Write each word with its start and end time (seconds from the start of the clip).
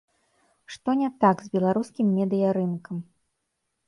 Што 0.75 0.95
не 1.01 1.09
так 1.23 1.43
з 1.45 1.53
беларускім 1.55 2.07
медыярынкам? 2.17 2.97